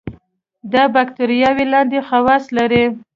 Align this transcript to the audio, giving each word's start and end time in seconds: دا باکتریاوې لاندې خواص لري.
دا 0.73 0.83
باکتریاوې 0.95 1.65
لاندې 1.73 1.99
خواص 2.07 2.43
لري. 2.57 2.83